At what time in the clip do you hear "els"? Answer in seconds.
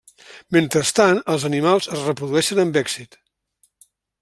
1.33-1.45